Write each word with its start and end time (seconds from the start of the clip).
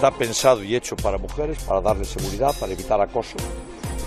está 0.00 0.10
pensado 0.16 0.64
y 0.64 0.74
hecho 0.74 0.96
para 0.96 1.18
mujeres, 1.18 1.62
para 1.64 1.82
darles 1.82 2.08
seguridad, 2.08 2.54
para 2.58 2.72
evitar 2.72 2.98
acoso. 3.02 3.36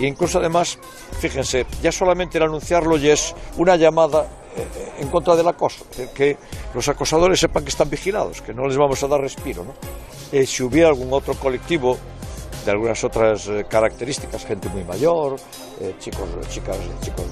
E 0.00 0.06
incluso 0.06 0.40
además, 0.40 0.76
fíjense, 1.20 1.66
ya 1.80 1.92
solamente 1.92 2.36
el 2.38 2.44
anunciarlo 2.44 2.96
ya 2.96 3.12
es 3.12 3.32
una 3.58 3.76
llamada 3.76 4.26
eh, 4.56 4.66
en 4.98 5.08
contra 5.08 5.36
del 5.36 5.46
acoso, 5.46 5.86
que 6.12 6.36
los 6.74 6.88
acosadores 6.88 7.38
sepan 7.38 7.62
que 7.62 7.70
están 7.70 7.88
vigilados, 7.88 8.42
que 8.42 8.52
no 8.52 8.66
les 8.66 8.76
vamos 8.76 9.00
a 9.04 9.06
dar 9.06 9.20
respiro. 9.20 9.62
¿no? 9.62 9.72
Eh, 10.32 10.44
si 10.44 10.64
hubiera 10.64 10.88
algún 10.88 11.12
otro 11.12 11.34
colectivo 11.34 11.96
de 12.64 12.70
algunas 12.72 13.04
otras 13.04 13.46
eh, 13.46 13.64
características, 13.68 14.44
gente 14.44 14.68
muy 14.70 14.82
mayor, 14.82 15.36
eh, 15.80 15.94
chicos, 16.00 16.28
chicas, 16.48 16.76
chicos 17.02 17.26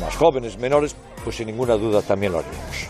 más 0.00 0.14
jóvenes, 0.14 0.56
menores, 0.56 0.94
pues 1.24 1.34
sin 1.34 1.48
ninguna 1.48 1.74
duda 1.74 2.00
también 2.00 2.30
lo 2.30 2.38
haríamos. 2.38 2.86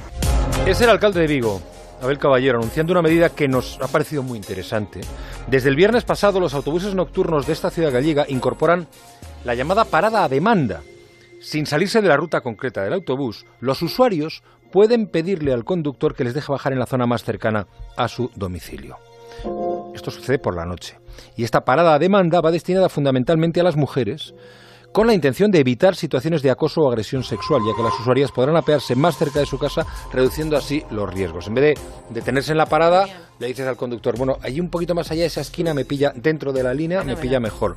Es 0.67 0.81
el 0.83 0.91
alcalde 0.91 1.21
de 1.21 1.27
Vigo, 1.27 1.61
Abel 2.05 2.19
Caballero, 2.19 2.59
anunciando 2.59 2.93
una 2.93 3.03
medida 3.03 3.31
que 3.31 3.49
nos 3.49 3.79
ha 3.81 3.89
parecido 3.89 4.23
muy 4.23 4.37
interesante. 4.37 5.01
Desde 5.47 5.71
el 5.71 5.77
viernes 5.77 6.05
pasado, 6.05 6.39
los 6.39 6.53
autobuses 6.53 6.95
nocturnos 6.95 7.47
de 7.47 7.55
esta 7.55 7.71
ciudad 7.71 7.93
gallega 7.93 8.27
incorporan 8.29 8.87
la 9.45 9.55
llamada 9.55 9.87
parada 9.87 10.23
a 10.23 10.29
demanda. 10.29 10.83
Sin 11.41 11.67
salirse 11.67 12.03
de 12.03 12.09
la 12.09 12.17
ruta 12.17 12.43
concreta 12.43 12.83
del 12.83 12.93
autobús, 12.93 13.47
los 13.61 13.81
usuarios 13.83 14.43
pueden 14.71 15.07
pedirle 15.07 15.53
al 15.53 15.65
conductor 15.65 16.15
que 16.15 16.25
les 16.25 16.35
deje 16.35 16.53
bajar 16.53 16.73
en 16.73 16.79
la 16.79 16.87
zona 16.87 17.07
más 17.07 17.25
cercana 17.25 17.67
a 17.97 18.09
su 18.09 18.31
domicilio. 18.35 18.99
Esto 19.95 20.11
sucede 20.11 20.39
por 20.39 20.55
la 20.55 20.67
noche. 20.67 20.99
Y 21.37 21.45
esta 21.45 21.65
parada 21.65 21.95
a 21.95 21.99
demanda 21.99 22.41
va 22.41 22.51
destinada 22.51 22.89
fundamentalmente 22.89 23.61
a 23.61 23.65
las 23.65 23.77
mujeres 23.77 24.35
con 24.95 25.09
la 25.09 25.13
intención 25.13 25.51
de 25.51 25.59
evitar 25.59 25.97
situaciones 25.97 26.41
de 26.41 26.53
acoso 26.53 26.83
o 26.83 26.89
agresión 26.89 27.25
sexual, 27.25 27.63
ya 27.67 27.75
que 27.75 27.83
las 27.83 27.99
usuarias 27.99 28.31
podrán 28.31 28.57
apearse 28.57 28.95
más 28.95 29.19
cerca 29.19 29.41
de 29.41 29.45
su 29.45 29.59
casa, 29.59 29.85
reduciendo 30.13 30.57
así 30.57 30.85
los 30.93 31.13
riesgos. 31.13 31.49
En 31.49 31.55
vez 31.55 31.75
de 31.75 32.15
detenerse 32.15 32.53
en 32.53 32.59
la 32.59 32.67
parada, 32.67 33.09
le 33.41 33.49
dices 33.49 33.67
al 33.67 33.77
conductor, 33.77 34.17
bueno, 34.17 34.37
allí 34.41 34.61
un 34.61 34.71
poquito 34.71 34.95
más 34.95 35.11
allá 35.11 35.23
de 35.23 35.27
esa 35.27 35.41
esquina 35.41 35.75
me 35.75 35.85
pilla 35.85 36.13
dentro 36.15 36.53
de 36.53 36.63
la 36.63 36.73
línea, 36.73 37.03
me 37.03 37.17
pilla 37.17 37.41
mejor. 37.41 37.75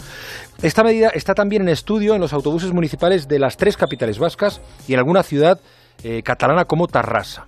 Esta 0.61 0.83
medida 0.83 1.09
está 1.09 1.33
también 1.33 1.63
en 1.63 1.69
estudio 1.69 2.13
en 2.13 2.21
los 2.21 2.33
autobuses 2.33 2.71
municipales 2.71 3.27
de 3.27 3.39
las 3.39 3.57
tres 3.57 3.77
capitales 3.77 4.19
vascas 4.19 4.61
y 4.87 4.93
en 4.93 4.99
alguna 4.99 5.23
ciudad 5.23 5.59
eh, 6.03 6.21
catalana 6.21 6.65
como 6.65 6.85
Tarrasa. 6.85 7.47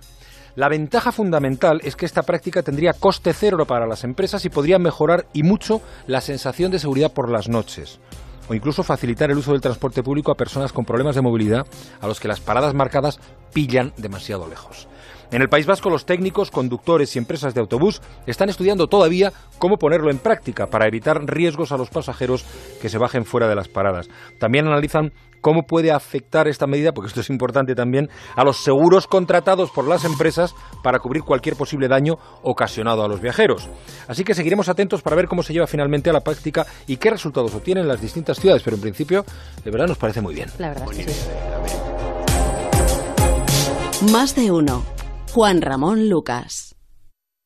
La 0.56 0.68
ventaja 0.68 1.12
fundamental 1.12 1.80
es 1.84 1.94
que 1.94 2.06
esta 2.06 2.24
práctica 2.24 2.64
tendría 2.64 2.92
coste 2.92 3.32
cero 3.32 3.64
para 3.68 3.86
las 3.86 4.02
empresas 4.02 4.44
y 4.44 4.48
podría 4.48 4.80
mejorar 4.80 5.26
y 5.32 5.44
mucho 5.44 5.80
la 6.08 6.20
sensación 6.20 6.72
de 6.72 6.80
seguridad 6.80 7.12
por 7.12 7.30
las 7.30 7.48
noches 7.48 8.00
o 8.48 8.54
incluso 8.54 8.82
facilitar 8.82 9.30
el 9.30 9.38
uso 9.38 9.52
del 9.52 9.60
transporte 9.60 10.02
público 10.02 10.32
a 10.32 10.36
personas 10.36 10.72
con 10.72 10.84
problemas 10.84 11.14
de 11.14 11.22
movilidad 11.22 11.66
a 12.00 12.06
los 12.06 12.20
que 12.20 12.28
las 12.28 12.40
paradas 12.40 12.74
marcadas 12.74 13.18
pillan 13.52 13.92
demasiado 13.96 14.48
lejos. 14.48 14.88
En 15.32 15.42
el 15.42 15.48
País 15.48 15.66
Vasco 15.66 15.90
los 15.90 16.06
técnicos, 16.06 16.50
conductores 16.50 17.14
y 17.14 17.18
empresas 17.18 17.54
de 17.54 17.60
autobús 17.60 18.02
están 18.26 18.48
estudiando 18.48 18.88
todavía 18.88 19.32
cómo 19.58 19.76
ponerlo 19.76 20.10
en 20.10 20.18
práctica 20.18 20.66
para 20.66 20.88
evitar 20.88 21.24
riesgos 21.24 21.70
a 21.70 21.76
los 21.76 21.88
pasajeros 21.88 22.44
que 22.82 22.88
se 22.88 22.98
bajen 22.98 23.24
fuera 23.24 23.48
de 23.48 23.54
las 23.54 23.68
paradas. 23.68 24.08
También 24.40 24.66
analizan 24.66 25.12
cómo 25.40 25.62
puede 25.62 25.92
afectar 25.92 26.48
esta 26.48 26.66
medida, 26.66 26.92
porque 26.92 27.08
esto 27.08 27.20
es 27.20 27.30
importante 27.30 27.74
también, 27.76 28.10
a 28.34 28.44
los 28.44 28.58
seguros 28.58 29.06
contratados 29.06 29.70
por 29.70 29.86
las 29.86 30.04
empresas 30.04 30.54
para 30.82 30.98
cubrir 30.98 31.22
cualquier 31.22 31.56
posible 31.56 31.88
daño 31.88 32.18
ocasionado 32.42 33.04
a 33.04 33.08
los 33.08 33.20
viajeros. 33.20 33.68
Así 34.08 34.24
que 34.24 34.34
seguiremos 34.34 34.68
atentos 34.68 35.00
para 35.00 35.16
ver 35.16 35.28
cómo 35.28 35.42
se 35.42 35.52
lleva 35.52 35.66
finalmente 35.66 36.10
a 36.10 36.12
la 36.12 36.20
práctica 36.20 36.66
y 36.88 36.96
qué 36.96 37.08
resultados 37.08 37.54
obtienen 37.54 37.88
las 37.88 38.00
distintas 38.00 38.38
ciudades, 38.38 38.62
pero 38.62 38.76
en 38.76 38.82
principio, 38.82 39.24
de 39.64 39.70
verdad, 39.70 39.86
nos 39.86 39.98
parece 39.98 40.20
muy 40.20 40.34
bien. 40.34 40.50
La 40.58 40.68
verdad 40.68 40.88
es 40.92 41.06
que 41.06 41.12
sí. 41.12 41.89
Más 44.00 44.34
de 44.34 44.50
uno. 44.50 44.82
Juan 45.34 45.60
Ramón 45.60 46.08
Lucas. 46.08 46.69